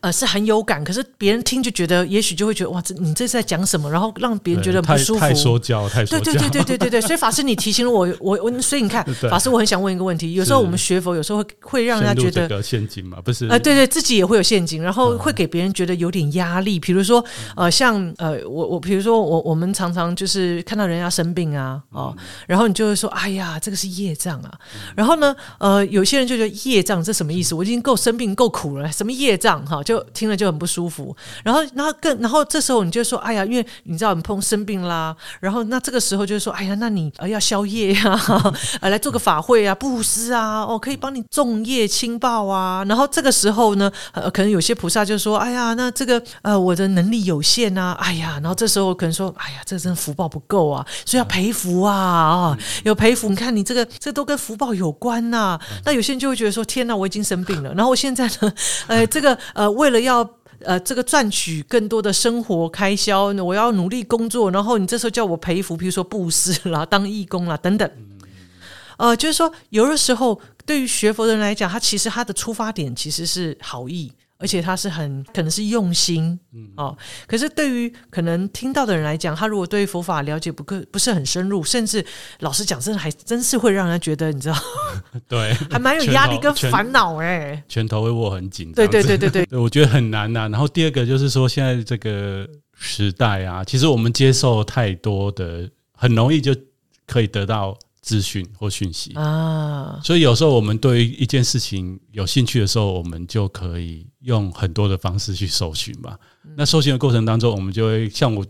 [0.00, 3.90] 呃，是很有感，可是别人听就觉得，也许就会觉得哇，这你这是在讲什么？
[3.90, 5.20] 然后让别人觉得不舒服。
[5.20, 6.24] 太说教，太说教。
[6.24, 7.00] 对对对对对对对。
[7.02, 13.18] 所以法师，你提醒了我，我我，所以你看，法师，我很想问一个问题：有时候我们学佛，有时候会会让人家觉得陷阱嘛？
[13.22, 13.46] 不是？
[13.48, 16.80] 呃，对对，自己也会有陷阱，然后会给别人觉得有点压力。
[16.80, 17.22] 比如说，
[17.54, 24.50] 呃，像呃，我我，比如说我我们常常就是看到人家生病啊，哦，然后你就会说，哎呀，这个是业障啊。
[24.96, 27.54] 然后呢，呃，有些人就觉得业障这什么意思？
[27.54, 29.64] 我已经够生病够苦了，什么业障？
[29.66, 30.70] 哈，就听了就很不。
[30.70, 38.16] 舒服，然后，然后更，然后这时候你就说，哎呀，因为你知道你碰生病啦，然后那这个时候就是说，哎呀，那你呃要宵夜呀，
[38.80, 58.52] 呃来做个法会啊，布施啊，哦可以帮你种业轻报啊，然后这个时候呢，呃可能有些菩萨就说，哎呀，那这个呃我的能力有限啊，哎呀，然后这时候可能说，哎呀，这真福报不够啊，所以要赔福啊啊，有赔福，你看你这个这都跟福报有关呐，那有些人就会觉得说，天哪，我已经生病了，然后我现在呢，
[58.86, 60.28] 呃这个呃为了要。
[60.62, 67.90] 呃，这个赚取更多的生活开销，我要努力工作，然后你这时候叫我陪服，比如说布施啦、当义工啦等等。
[68.98, 74.12] 呃，就是说，有的时候对于学佛的人来讲，他其实他的出发点其实是好意。
[74.40, 76.38] 而且他是很可能是用心，
[76.76, 82.04] 哦，可是对于可能听到的人来讲，他如果对佛法了解不够不是很深入，甚至
[82.40, 84.56] 老实讲，真的还真是会让人觉得，你知道，
[85.28, 90.48] 对， 还蛮有压力跟烦恼哎，拳头会握很紧，对对对对 对，我觉得很难呐。
[90.48, 92.48] 然后第二个就是说，现在这个
[92.78, 96.56] 时代啊，其实我们接受太多的，很容易就
[97.06, 97.78] 可以得到。
[98.02, 99.12] 资讯或讯息。
[99.14, 106.16] 啊，所以有时候我们对于一件事情有兴趣的时候，我们就可以用很多的方式去搜寻嘛。
[106.56, 108.44] 那搜寻的过程当中，我们就会像我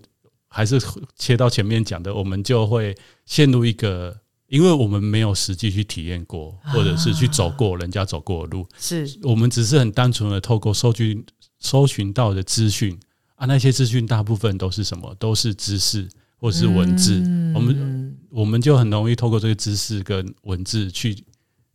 [0.49, 0.81] 还是
[1.17, 4.17] 切到前面讲的，我们就会陷入一个，
[4.49, 9.19] 因为我们没有实际去体验过，或者是去走过人家走过的路，是。
[9.23, 11.25] 我们只是很单纯的透过搜寻
[11.59, 12.99] 搜寻到的资讯
[13.35, 15.15] 啊，那些资讯大部分都是什么？
[15.19, 17.15] 都是知识或是文字，
[17.55, 18.00] 我们
[18.31, 21.25] 我们就很容易透过这个知识跟文字去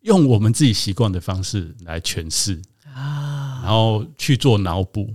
[0.02, 2.62] 用我们自己习惯的方式来诠释
[2.94, 5.12] 啊，然后去做脑补。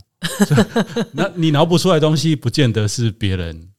[1.12, 3.70] 那你脑补出来的东西，不见得是别人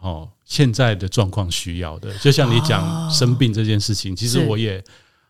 [0.00, 2.16] 哦现在的状况需要的。
[2.18, 4.82] 就像你讲生病这件事情，其实我也。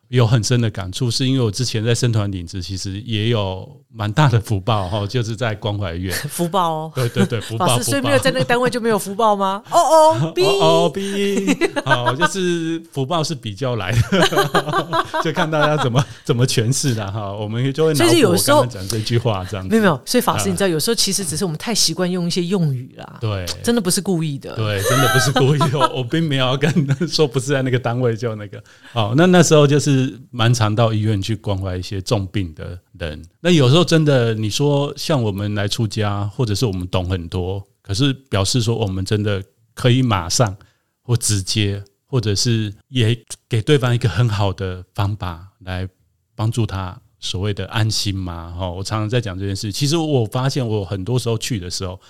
[0.09, 7.81] 有很深的感触，是因为我之前在生团领职，其实也有蛮大的福报哈，就是在关怀院 福报哦，对对对，福报。
[7.81, 9.63] 所以没有在那个单位就没有福报吗？
[9.71, 9.79] 哦
[10.21, 17.33] 哦，B 哦 B，好，就是福报是比较来的， 就看大家怎么怎么诠释的哈。
[17.33, 20.01] 我们就会其实有时候讲这句话这样，没有没有。
[20.05, 25.59] 所以法师，你知道，有时候其实只是我们太习惯用一些用语啦，对，真的不是故意的，对，真的不是故意。
[25.73, 28.63] 我我并没有跟说不是在那个单位就那个，
[28.93, 29.94] 好，那那时候就是。
[29.95, 33.25] 是蛮常到医院去关怀一些重病的人。
[33.41, 40.57] 那有时候真的，你说像我们来出家，或者是我们懂很多，可是表示说我们真的可以马上
[41.03, 43.17] 或直接，或者是也
[43.49, 45.89] 给对方一个很好的方法来
[46.35, 48.51] 帮助他所谓的安心嘛？
[48.51, 49.71] 哈，我常常在讲这件事。
[49.71, 52.01] 其实我发现，我很多时候去的时候，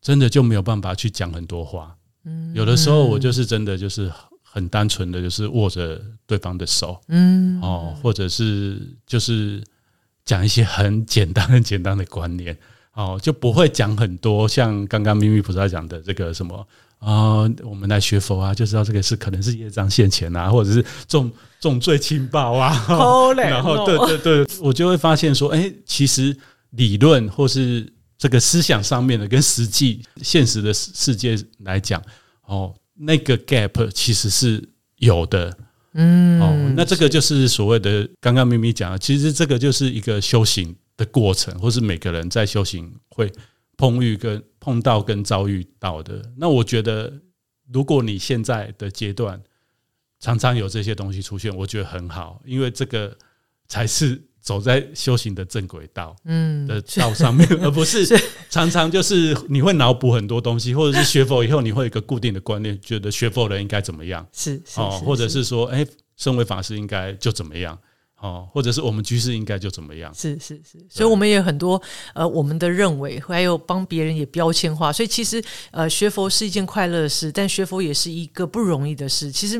[0.00, 1.96] 真的就没有办法去讲很多话。
[2.24, 4.12] 嗯，有的时候我就是真的就是。
[4.52, 9.62] 很单纯的就是握着对方的手，嗯，哦，或者是就是
[10.24, 12.58] 讲一些很简单、很简单的观念，
[12.94, 14.48] 哦，就不会讲很多。
[14.48, 16.66] 像刚刚咪咪菩萨讲的这个什么
[16.98, 22.74] 啊，我们来学佛啊，就知道这个是可能是业障现前啊，或者是重重罪轻报啊。
[23.38, 26.36] 然后，对对对，我就会发现说，哎，其实
[26.70, 32.02] 理论或是这个思想上面的，跟实际现实的世界来讲，
[32.46, 32.74] 哦。
[33.02, 35.56] 那个 gap 其实是有的，
[35.94, 43.32] 嗯，哦，那这个就是所谓的刚刚咪咪讲的，其实这个就是一个修行的过程，或是每个人在修行会
[43.76, 46.22] 碰遇跟碰到跟遭遇到的。
[46.36, 47.12] 那我觉得，
[47.72, 49.40] 如果你现在的阶段
[50.18, 53.16] 常常有这些东西出现，我觉得很好，因为这个
[53.66, 54.22] 才是。
[54.50, 58.04] 走在修行的正轨道，嗯，的道上面， 而不是
[58.48, 65.44] 常常就是你会脑补很多东西，或者是学佛以后你会有一个固定的观念，觉得学佛人应该怎么样，是哦，或者是。
[65.44, 65.84] 说，哎，
[66.16, 67.76] 身为法师应该就怎么样。
[68.20, 70.12] 哦，或者是我们局势应该就怎么样？
[70.14, 71.80] 是是是，所以我们也很多
[72.12, 74.92] 呃，我们的认为，还有帮别人也标签化。
[74.92, 79.32] 所以其实呃，学佛是一件快乐的事，但学佛也是一个不容易的事。
[79.32, 79.58] 其实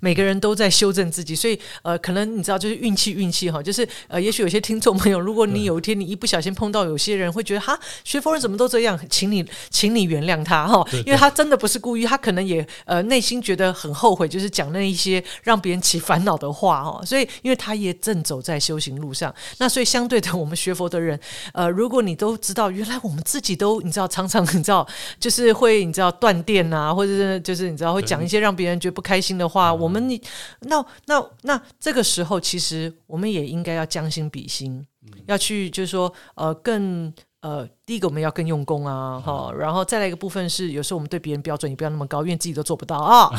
[0.00, 17.02] 每个人都在修正自己，所以呃，可能你知道，就是运气运气哈，就是呃，也许有些听众朋友，如果你有一天你一不小心碰到有些人会觉得哈，学佛人怎么都这样，请你请你原谅他哈，因为他真的不是故意，他可能也呃内心觉得很后悔，就是讲那一些让别人起烦恼的话哈。
[17.06, 17.96] 所以因为他也。
[18.02, 21.18] 正走在修行路上，那所以相对的，我们学佛的人，
[21.54, 24.86] 呃，如果你都知道，原来我们自己都，你知道，常常你知道，
[25.20, 30.20] 就是会你知道断电啊，或者是就是你知道会讲一些让别人觉得不开心的话，我们你
[30.62, 34.84] 那那那这个时候，其实我们也应该要将心比心，
[35.26, 43.30] 要去就是说，呃，更呃，第一个我们要更用功啊，哈，然后再来一个部分是，有时候我们对别人标准也不要那么高，因为自己都做不到啊。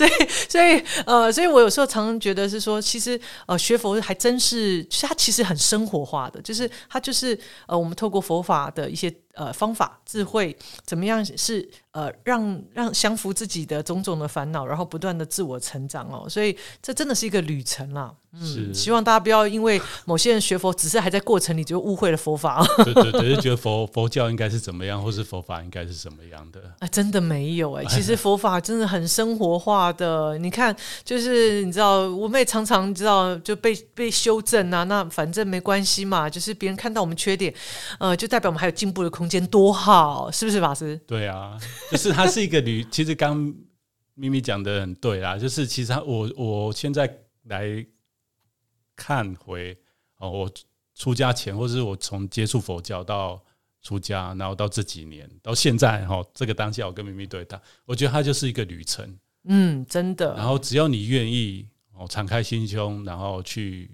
[0.00, 0.10] 所以，
[0.48, 16.28] 所以，呃，所以我有时候常常觉得是说，其实，呃，学佛还真是，它其实很生活化的，就是它就是，呃，我们透过佛法的一些呃方法、智慧，怎么样是呃让让降服自己的种种的烦恼，然后不断的自我成长哦。
[16.28, 18.14] 所以，这真的是一个旅程啦。
[18.32, 22.64] 嗯，希望大家不要因为某些人学佛只是还在过程里就误会了佛法。
[22.84, 26.60] 对对对，就觉得佛佛教应该是怎么样，或是佛法应该是什么样的？
[26.78, 30.38] 啊，真的没有哎，其实 佛法真的很生活化的。
[30.38, 37.52] 你看，就是你知道，我们也常常知道就被被修正啊，那反正没关系嘛，就是别人看到我们缺点，
[37.98, 40.96] 呃，就代表我们还有进步的空间，多好，是不是法师？
[41.06, 41.58] 对啊，
[41.90, 42.84] 就是它是一个旅。
[42.92, 43.36] 其实刚
[44.14, 47.86] 咪咪讲的很对啦，就是其实我我现在来。
[48.96, 49.74] 看回
[50.18, 50.50] 哦，我
[50.94, 53.42] 出家前，或者是我从接触佛教到
[53.80, 59.18] 出家，然后到这几年到现在哈，这个当下我跟咪咪对谈，我觉得它就是一个旅程。
[59.44, 60.34] 嗯，真的。
[60.36, 63.90] 然后只要你愿意哦，敞开心胸，然后去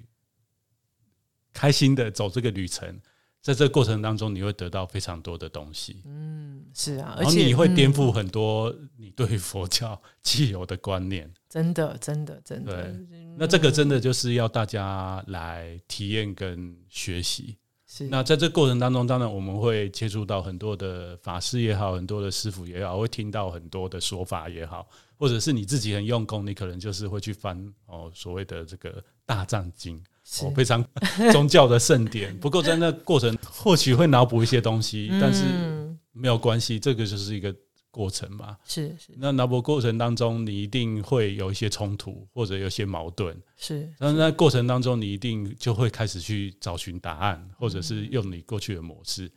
[1.52, 3.00] 开心的走这个旅程，
[3.46, 6.02] 在这个过程当中，你会得到非常多的东西。
[6.04, 11.32] 嗯，是啊，而且你会颠覆很多你对佛教既有的观念。
[11.48, 12.82] 真的，真的，真的。
[12.82, 13.06] 对，
[13.38, 17.56] 那这个真的就是要大家来体验跟学习。
[17.86, 30.02] 是那在这过程当中，当然我们会接触到很多的法师也好，很多的师傅也好，会听到很多的说法也好，或者是你自己很用功，你可能就是会去翻哦所谓的这个大藏经。
[30.28, 30.84] 是哦，非常
[31.32, 32.36] 宗教的盛典。
[32.38, 37.54] 不过在那过程，或许会脑补一些东西，但是嗯没有关系，这个就是一个
[37.92, 38.56] 过程嘛。
[38.64, 43.40] 是是那脑补过程当中，你一定会有一些冲突，或者有些矛盾。
[43.56, 49.30] 是但是在过程当中，你一定就会开始去找寻答案，或者是用你过去的模式。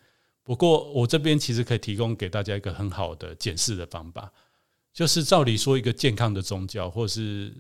[0.44, 4.32] 不过我这边其实可以提供给大家一个很好的检视的方法，
[4.92, 7.54] 就是照理说，一个健康的宗教或是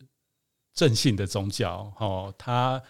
[0.74, 2.82] 正信的宗教，哦，它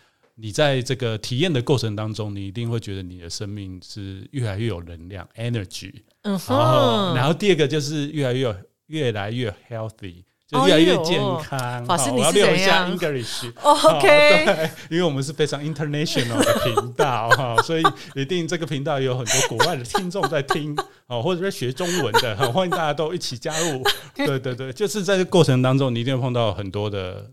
[0.41, 5.91] 你在这个体验的过程当中，你一定会觉得你的生命是越来越有能量 （energy）。
[6.21, 8.55] 嗯然后，哼，然后第二个就是越来越有
[8.87, 11.85] 越来越 healthy，就越来越健康。
[11.85, 13.51] 法师你是好我要练一下怎样 English。
[13.61, 17.83] 哦 OK， 对，因为我们是非常 international 的频道哈，所以
[18.15, 20.75] 一定这个频道有很多国外的听众在听
[21.07, 23.83] 哦，或者在学中文的，很欢迎大家都一起加入。
[24.15, 27.31] 对对对，就是在这过程当中，你一定会碰到很多的，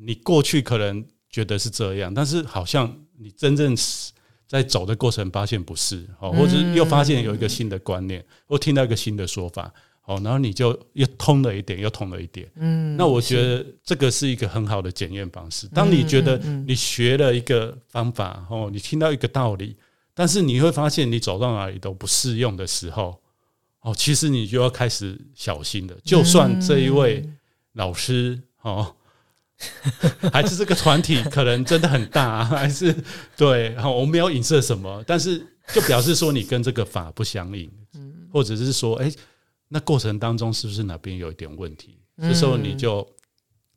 [0.00, 4.12] 你过去可能觉得是这样，但是好像你真正是
[4.46, 9.72] 在走的过程发现不是哦，或者又发现有一个新的观念，或听到一个新的说法。
[10.06, 12.50] 哦，然后你就又通了一点，又通了一点。
[12.56, 15.68] 嗯，那我觉得这个是一个很好的检验方式。
[15.68, 19.76] 当你觉得嗯你学了一个方法，哦，你听到一个道理，
[20.12, 23.20] 但是你会发现你走到哪里都不适用的时候，
[23.82, 25.94] 哦，其实你就要开始小心了。
[26.02, 27.24] 就算这一位
[27.74, 28.96] 老师，哦。
[30.32, 32.94] 还是这个团体可能真的很大， 还是
[33.36, 37.70] 对，好，我没有影射什么，但是就表示说你跟这个法不相应，
[38.32, 39.12] 或者是说，哎、
[39.68, 41.98] 那过程当中是不是哪边有一点问题？
[42.18, 43.06] 这时候你就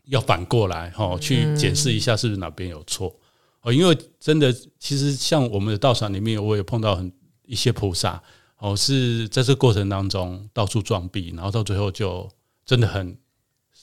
[0.06, 3.16] 要反过来哈、哦，去检视一下是不是哪边有错。
[3.62, 7.12] 哦，因为真的，其实像我们的道场里面，我也碰到很
[7.46, 8.22] 一些菩萨
[8.58, 12.30] 哦，是在这个过程当中到处撞壁，然后到最后就
[12.66, 13.18] 真的很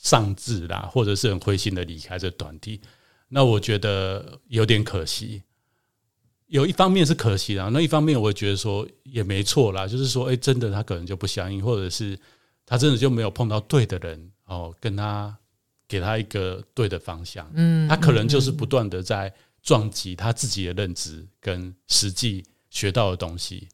[0.03, 2.81] 丧志啦，或者是很灰心的离开这团体。
[3.29, 5.43] 那我觉得有点可惜。
[6.47, 12.19] 有一方面是可惜啦，那一方面我也觉得说也没错啦，就是说，哎、真的他可能就不相应，或者是
[12.67, 15.37] 他真的就没有碰到对的人哦，跟他
[15.87, 19.33] 给他一个对的方向，嗯他可能就是不断的在
[19.63, 23.69] 撞击他自己的认知跟实际学到的东西，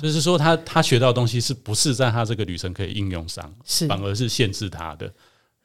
[0.00, 3.88] 就是说他他学到的东西是不是在他这个旅程可以应用上，是。
[3.88, 5.12] 反而是限制他的，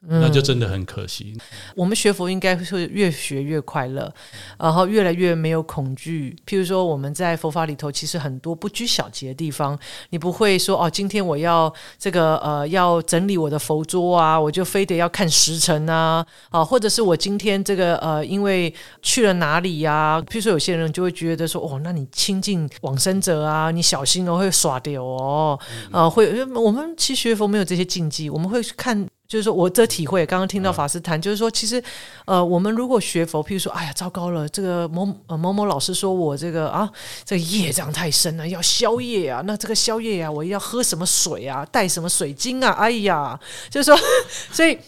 [0.08, 1.36] 那就真的很可惜。
[1.74, 4.12] 我们学佛应该是越学越快乐，
[4.58, 6.36] 然后越来越没有恐惧。
[6.46, 9.76] 譬如说，我们在佛法里头，其实很多不拘小节的地方，
[10.10, 25.58] 你不会说哦，今天我要这个呃要整理我的佛桌啊，我就非得要看时辰啊啊，或者是我今天这个呃因为去了哪里呀、譬如说有些人就会觉得说哦，那你亲近往生者啊，你小心哦会耍掉哦，
[25.90, 29.04] 呃会我们其实学佛没有这些禁忌，我们会看。
[29.28, 31.82] 就是说我这体会，刚刚听到法师谈，就是说，其实，
[32.26, 36.90] 呃，我们如果学佛，譬如说，哎呀，糟糕了，这个某呃某某老师说我这个啊，
[37.24, 43.98] 这个业障太深了，要消业啊，那这个消业啊，我要喝什么水啊，带什么水晶啊，哎呀，就是说，
[44.52, 44.78] 所以，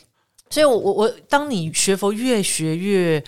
[0.50, 3.22] 所以我我我，当你学佛越学越，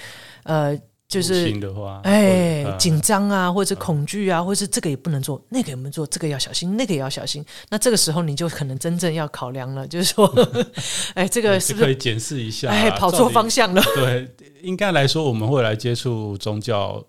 [0.44, 0.78] 呃，
[1.10, 7.44] 就是心的话，哎，紧张啊，或者是恐惧啊，或者是这个也不能做，那个也不能做，这个要小心，那个也要小心。
[7.68, 10.24] 那这个时候你就可能真正要考量了，就是说，
[11.14, 13.82] 哎，这个是不是可以检视一下，哎跑错方向了？
[13.82, 13.94] 向。
[13.96, 17.04] 对，应该来说，我们会来接触宗教。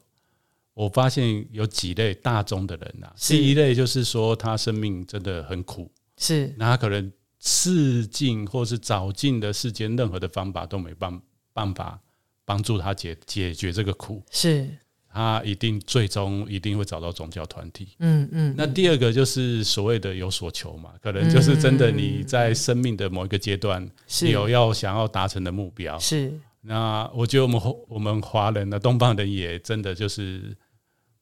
[0.73, 11.21] 我发现有几类大宗的人啊，是第一类就是说他生命真的很苦，是那他可能试尽或是找尽的世间任何的方法都没办
[11.53, 11.99] 办法
[12.45, 14.67] 帮助他解解决这个苦，是，
[15.13, 17.89] 他一定最终一定会找到宗教团体。
[17.99, 23.87] 嗯嗯，那第二个就是所谓的有所求嘛，可能就是真的你在生命的某一个阶段，
[24.21, 25.97] 你有要想要达成的目标。
[25.99, 26.33] 是。
[26.63, 30.55] 那我觉得我们华我们华人的东方人也真的就是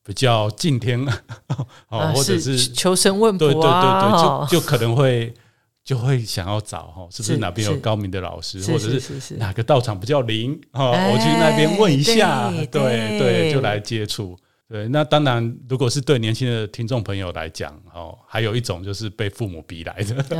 [0.03, 0.99] 比较敬天
[1.87, 5.33] 哦，啊或者是是求神问对对对卜啊，对，就就可能会
[5.83, 9.33] 就会想要找哈，是不是是哪边有高明的老师，或者是是是是。
[9.35, 14.37] 哪个道场比较灵哦，哎我去那边问一下，对对对对，就来接触。
[14.67, 20.37] 对，那当然，如果是对年轻的听众朋友来讲，哦，还有一种就是被父母逼来的，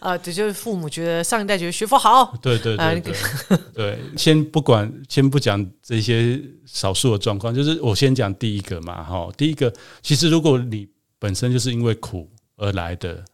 [0.00, 3.58] 啊， 这就是父母觉得上一代觉得学佛好，对对啊对对。
[3.74, 3.98] 对。
[4.16, 10.88] 先不管，先不讲这些少数的状况，就是我先讲第一个嘛，哈，第一个，其实如果你
[11.18, 13.24] 本身就是因为苦而来的，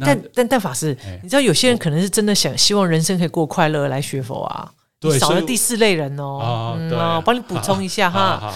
[0.00, 4.72] 但但但法师哎，你知道有些人可能是真的想希望人生可以过快乐来学佛啊。
[4.98, 6.22] 对，少了第四类人哦。
[6.22, 8.54] 哦对嗯哦，帮你补充一下哈。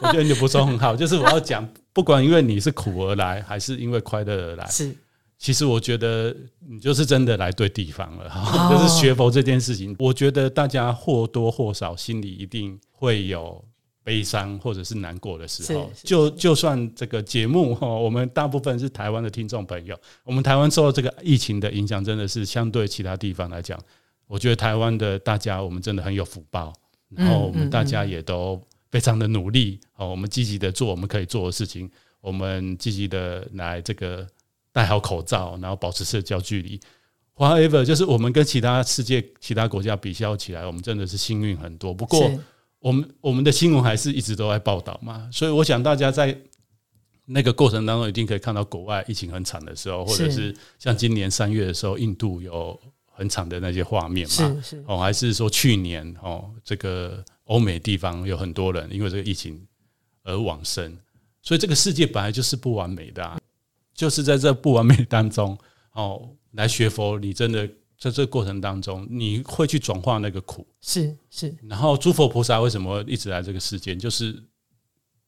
[0.00, 4.94] 我觉得你的补充很好， 就是我要讲，不管因为你是苦而来，还是因为快乐而来，是
[5.36, 6.34] 其实我觉得
[6.68, 8.68] 你就是真的来对地方了哈。
[8.68, 13.62] 哦就是学佛这件事情，我觉得大家或多或少心里一定会有
[14.08, 15.92] 悲伤或者是难过的时候。
[16.02, 19.94] 就就算这个节目哈， 我们大部分是台湾的听众朋友，
[20.24, 23.78] 我们台湾受到这个疫情的影响，真的是相对其他地方来讲，
[24.26, 26.72] 我觉得台湾的大家我们真的很有福报，
[27.10, 28.58] 然后我们大家也都
[28.90, 31.90] 非常的努力哦，我们积极的做我们可以做的事情，
[32.22, 34.26] 我们积极的来这个
[34.72, 36.80] 戴好口罩，然后保持社交距离。
[37.36, 41.94] However，就是我们跟其他世界其他国家比较起来，我们真的是幸运很多。
[41.94, 42.40] 不过，是
[42.80, 46.38] 我们我们的新闻还是一直都在报道嘛，所以我想大家在
[47.26, 54.34] 那个过程当中，一定可以看到国外疫情很惨的时候，或者是像今年三月的时候，印度有很惨的那些画面嘛。
[54.34, 54.84] 是是。
[54.86, 59.60] 哦，还是说去年哦，这个欧美地方有很多人因为这个疫情
[60.22, 60.96] 而往生，
[61.42, 63.38] 所以这个世界本来就是不完美的、啊，
[63.92, 65.58] 就是在这不完美当中
[65.92, 67.68] 哦，来学佛，你真的
[67.98, 70.64] 在这个过程当中，你会去转化那个苦。
[70.80, 73.98] 是是然后诸佛菩萨为什么一直来这个世间？
[73.98, 74.40] 就是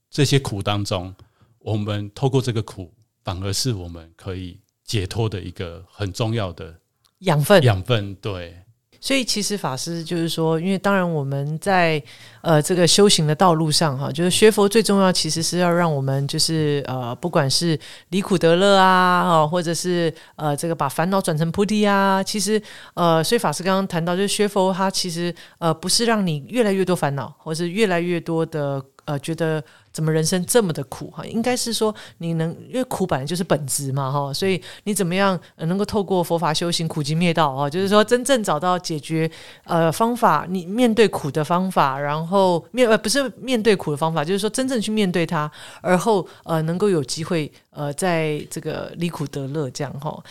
[0.08, 1.12] 这些苦当中，
[1.58, 2.94] 我们透过这个苦，
[3.24, 6.80] 反而是我们可以解脱的一个很重要的
[7.20, 7.60] 养分。
[7.64, 8.14] 养分。
[8.14, 8.62] 对，
[9.00, 12.02] 所以其实法师就是说，因为当然我们在
[12.42, 17.78] 呃这个修行的道路上哈，就是学佛最重要，其实是要让我们就是呃不管是
[18.10, 22.60] 离苦得乐啊，哦，或者是呃这个把烦恼转成菩提啊，其实
[22.92, 39.30] 呃，所以法师刚刚谈到，就是学佛它其实呃不是让你越来越多烦恼，或是越来越多的呃觉得怎么人生这么的苦哈，应该是说你能因为苦本来就是本质嘛哈，所以你怎么样、能够透过佛法修行苦集灭道啊，就是说真正找到解决
[39.64, 50.22] 呃方法，你面对苦的方法，然后面呃不是面对苦的方法，就是说真正去面对它，而后呃能够有机会呃在这个离苦得乐这样哈。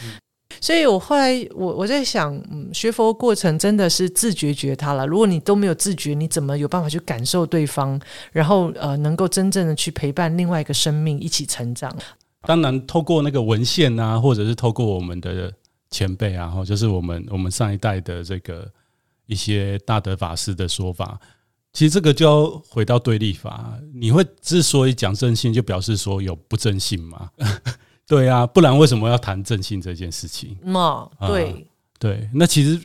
[0.61, 5.05] 所以我后来我我在想，嗯，学佛过程真的是自觉觉他了。
[5.05, 7.99] 如果你都没有自觉，你怎么有办法去感受对方，
[8.31, 11.95] 然后呃，能够真正的去陪伴另外一个生命一起成长？
[12.43, 15.51] 当然透过那个文献啊，或者是透过我们的
[15.89, 18.65] 前辈啊，或就是我们我们上一代的这个
[19.25, 21.19] 一些大德法师的说法，
[21.73, 23.73] 其实这个就要回到对立法。
[23.93, 27.29] 你会之所以讲正信，就表示说有不正信嘛？
[28.09, 30.57] 对啊，不然为什么要谈正信这件事情？
[30.63, 31.67] 嘛，对，
[31.99, 32.81] 对，那其实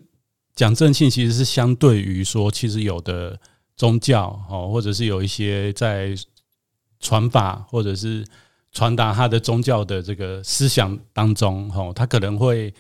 [0.55, 3.41] 讲正信其实是相对于说，其实有的
[3.75, 6.14] 宗教哦，或者是有一些在
[7.01, 8.22] 传法或者是
[8.70, 12.75] 传达他的宗教的这个思想当中，哦，他可能会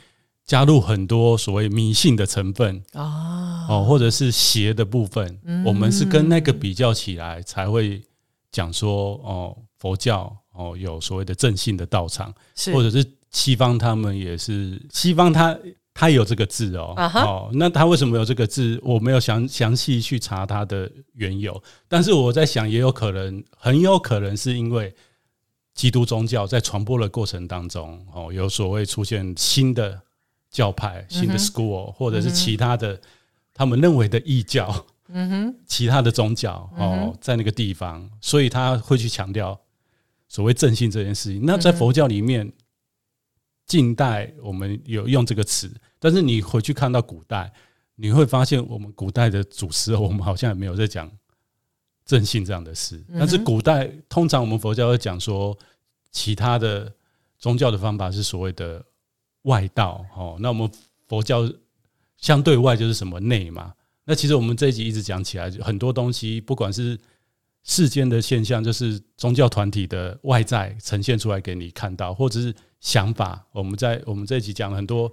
[0.44, 5.40] 加入很多所谓迷信的成分啊，哦，或者是邪的部分。
[5.64, 8.02] 我们是跟那个比较起来，才会
[8.52, 12.32] 讲说哦，佛教哦有所谓的正信的道场。
[12.54, 15.58] 是或者是西方他们也是西方他
[15.92, 18.80] 他有这个字哦、哦，那他为什么有这个字？
[18.82, 24.92] 我没有详详细去查他的缘由，但是我在想，也有可能，很有可能是因为
[25.72, 30.00] 基督宗教在传播的过程当中，哦，有所谓出现新的
[30.50, 33.00] 教派、新的 school，、或者是其他的
[33.52, 39.56] 他们认为的异教，嗯哼，其他的宗教哦，在那个地方，所以他会去强调
[40.28, 41.42] 所谓正信这件事情。
[41.44, 42.52] 那在佛教里面，
[43.66, 47.52] 近代我们有用这个词，但是你回去看到古代，
[47.94, 51.10] 你会发现我们古代的祖师，我们好像也没有在讲
[52.04, 53.02] 正信这样的事。
[53.18, 55.56] 但是古代通常我们佛教会讲说，
[56.10, 56.92] 其他的
[57.38, 58.84] 宗教的方法是所谓的
[59.42, 60.36] 外道哦。
[60.40, 60.70] 那我们
[61.06, 61.50] 佛教
[62.16, 63.72] 相对外就是什么内嘛？
[64.04, 66.98] 那其实我们这一集一直讲起来，很多东西不管是
[67.66, 73.42] 世间的现象，就是宗教团体的外在呈现出来给你看到，或者是想法。
[73.52, 75.10] 我们在我们这一集讲了很多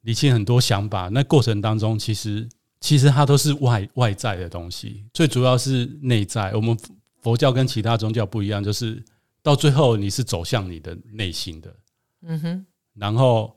[0.00, 2.48] 理清很多想法，那过程当中，其实
[2.80, 6.54] 其实它都是外外在的东西，最主要是内在。
[6.54, 6.74] 我们
[7.20, 9.04] 佛教跟其他宗教不一样，就是
[9.42, 11.76] 到最后你是走向你的内心的，
[12.22, 13.54] 嗯哼，然后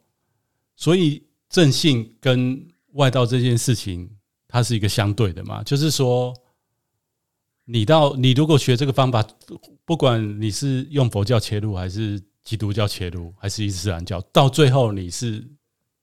[0.75, 2.61] 所以正信跟
[2.91, 4.09] 外道这件事情，
[4.49, 6.34] 它是一个相对的嘛，就是说。
[7.70, 9.22] 你到你如果学这个方法，
[9.84, 15.45] 不管你是用佛教切入，还是基督教切入，还是伊斯兰教，到最后你是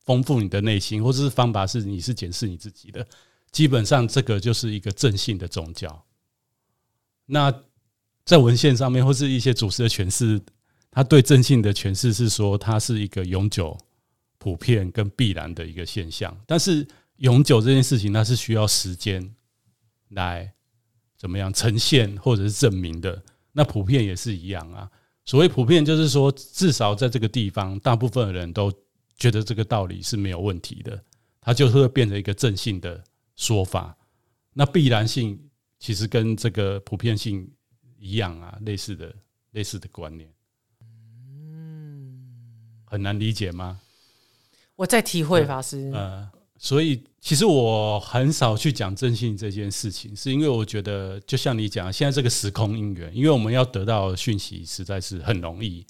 [0.05, 3.07] 丰富你的内心，或者是方法是你是检视你自己的，
[3.51, 6.05] 基本上这个就是一个正信的宗教。
[7.25, 7.53] 那
[8.25, 10.39] 在文献上面，或是一些祖师的诠释，
[10.91, 13.79] 他对正信的诠释是说，它是一个永久、
[14.37, 16.87] 普遍跟必然的一个现象，但是。
[17.19, 19.37] 永久这件事情，它是需要时间
[20.09, 20.53] 来
[21.25, 23.23] 怎么样呈现或者是证明的。
[23.53, 24.91] 那普遍也是一样啊。
[25.25, 28.71] 所谓普遍，就是说至少在这个地方，大部分的人都
[29.17, 31.03] 觉得这个道理是没有问题的，
[31.41, 33.03] 它就是会变成一个正性的
[33.37, 33.97] 说法。
[34.53, 35.41] 那必然性
[35.79, 37.51] 其实跟这个普遍性
[37.99, 39.17] 一样啊，类似的
[39.53, 40.31] 类似的观念。
[40.83, 42.21] 嗯，
[42.85, 43.81] 很难理解吗？
[44.77, 45.91] 我在体会法师。
[45.95, 46.31] 呃，
[46.65, 55.85] 所以其实我很少去讲正信这件事情，是因为我觉得就像你讲，现在这个时空因缘，因为我们要得到讯息实在是很容易，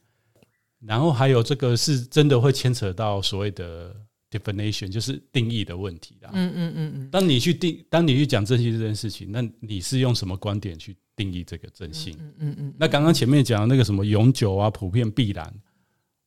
[0.80, 3.94] 然后还有这个是真的会牵扯到所谓的
[4.28, 6.30] definition，就是定义的问题啦。
[6.32, 7.08] 嗯嗯嗯嗯。
[7.08, 12.16] 当你去定，当你去讲正信这件事情，那你是用什么观点去定义这个正信？
[12.18, 12.74] 嗯嗯嗯。
[12.76, 15.54] 那刚刚前面讲的那个什么永久啊、普遍、必然。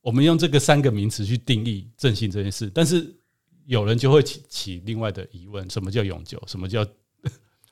[0.00, 3.14] 我们用这个三个名词去定义正信这件事，但是
[3.68, 6.42] 有人就会起起另外的疑问：什么叫永久？
[6.46, 6.82] 什么叫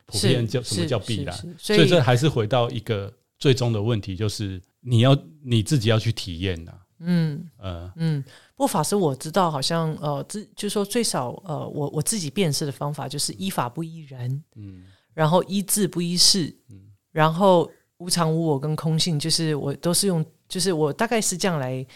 [0.04, 0.46] 普遍？
[0.46, 1.34] 叫什么叫必然？
[1.58, 6.72] 所以这还是回到一个最终的问题，就是你要你自己要去体验呐。
[6.98, 8.22] 嗯呃嗯。
[8.54, 14.84] 不过法师我知道，好像呃，自就说最少呃，我我自己辨识的方法就是依法不依人，嗯，
[15.14, 21.86] 然后依智不依事，嗯，然后无常无我跟空性，就是我都是用，就是我大概是这样来。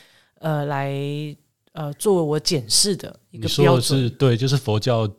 [0.41, 0.91] 呃，来
[1.81, 5.11] 呃，作为我检视的一个标准，是对，就是佛教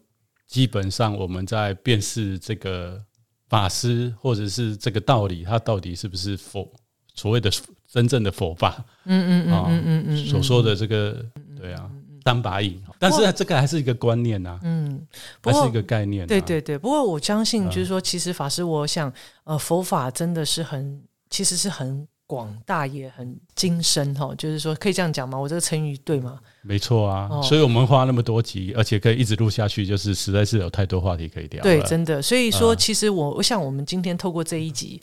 [0.47, 3.01] 基本上我们在辨识这个
[3.49, 6.71] 法师或者是这个道理，它到底是不是佛
[7.15, 7.49] 所谓的
[7.87, 8.85] 真正的佛法？
[9.05, 11.25] 嗯嗯嗯嗯嗯嗯，所说的这个
[11.59, 11.89] 对啊，
[12.23, 15.01] 单把引，但是这个还是一个观念呐，嗯，
[15.41, 16.77] 还是一个概念，对对对。
[16.77, 19.11] 不过我相信，就是说，其实法师，我想，
[19.45, 21.01] 呃，佛法真的是很，
[21.31, 22.07] 其实是很。
[22.31, 25.37] 广大也很精深哈，就是说可以这样讲吗？
[25.37, 26.39] 我这个成语对吗？
[26.61, 31.61] 没错啊，所以我们花那么多集，而且可以一直录下去，就是实在是有太多话题可以聊。
[31.61, 32.21] 对，真的。
[32.21, 35.01] 所以说，其实我我想，我们今天透过这一集，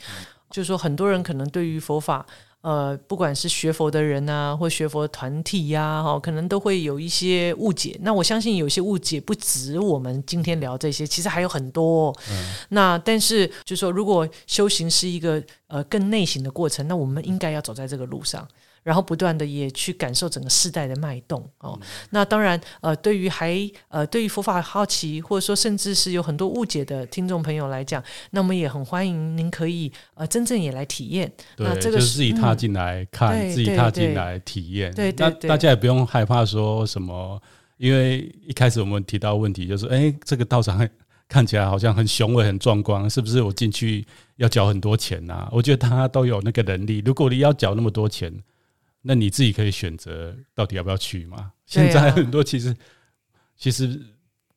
[0.49, 2.25] 就是说，很多人可能对于佛法。
[2.61, 7.97] 呃，不管是学佛的人呐，或学佛团体呀，哈，可能都会有一些误解。
[8.01, 12.13] 那我相信有些误解不止我们今天聊这些，其实还有很多。
[12.69, 18.45] 那但是就说，如果修行是一个呃更内省的过程，那我们应该要走在这个路上。
[18.83, 21.79] 然后不断的也去感受整个世代的脉动哦。
[22.11, 23.57] 那当然，呃，对于还
[23.87, 31.31] 呃对于佛法好奇，或者说甚至是有很多误解的听众朋友来讲，那我们也很欢迎您可以呃真正也来体验。
[31.57, 34.93] 那这个是自己踏进来看，自己踏进来体验。
[34.93, 37.41] 对，那大家也不用害怕说什么，
[37.77, 40.87] 因为一开始我们提到问题就是，哎，这个道场
[41.27, 43.41] 看起来好像很雄伟、很壮观，是不是？
[43.41, 44.03] 我进去
[44.37, 45.47] 要缴很多钱呐？
[45.51, 47.03] 我觉得他都有那个能力。
[47.05, 48.33] 如果你要缴那么多钱，
[49.01, 51.51] 那你自己可以选择到底要不要去嘛？
[51.65, 52.75] 现在很多其实
[53.57, 53.99] 其实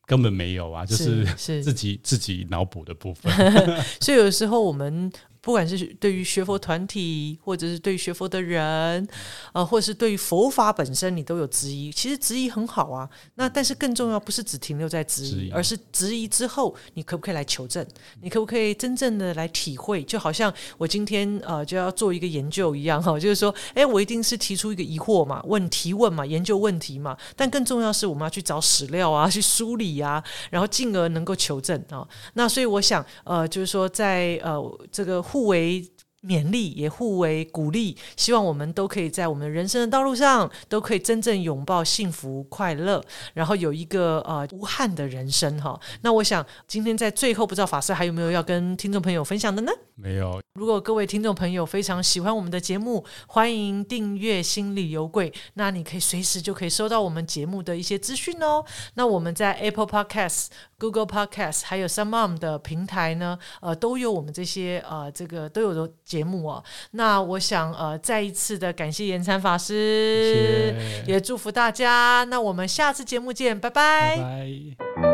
[0.05, 1.23] 根本没有啊，就是
[1.61, 3.31] 自己自己脑补的部分。
[4.01, 5.11] 所以有时候我们。
[5.43, 9.05] 不管是对于学佛团体，或者是对于学佛的人，
[9.51, 11.91] 呃，或者是对于佛法本身，你都有质疑。
[11.91, 17.85] 其实质疑很好啊，那但是更重要不是只停留在质疑，而是质疑之后，你可不可以来求证？
[18.21, 20.01] 你可不可以真正的来体会？
[20.03, 27.17] 就好像我今天呃就要做一个研究一样哈， 就是说，哎，我一定是提出一个疑惑嘛，问提问嘛，研究问题嘛。
[27.35, 32.07] 但更重要是我们要去找史料啊，去梳理啊，然后进而能够求证啊。
[32.35, 35.21] 那所以我想，呃，就是说在呃这个。
[35.33, 35.89] 互为
[36.25, 43.03] 勉励，也互为鼓励，希望我们都可以在我们人生的道路上，都可以真正拥抱幸福快乐，
[43.33, 45.79] 然后有一个呃无憾的人生哈。
[46.01, 49.71] 那我想今天在最后，不知道法师还有没有要跟听众朋友分享的呢？
[49.95, 50.41] 没有。
[50.55, 58.63] 如果各位听众朋友非常喜欢我们的节目，欢迎订阅心理有贵，那你可以随时就可以收到我们节目的一些资讯哦。
[58.93, 60.47] 那我们在 Apple Podcast。
[60.79, 66.63] Google Podcast 还有 Some Mom 的平台呢，呃，都有我们这些呃，这个都有的节目哦。
[66.91, 70.75] 那我想呃，再一次的感谢延参法师，
[71.07, 72.23] 也祝福大家。
[72.29, 75.12] 那我们下次节目见，拜拜。